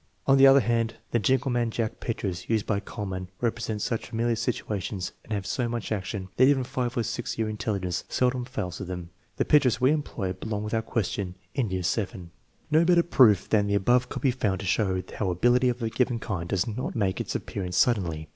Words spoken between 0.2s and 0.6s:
On the